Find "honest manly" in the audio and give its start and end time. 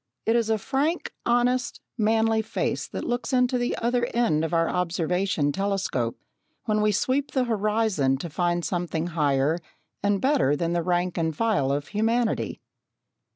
1.27-2.41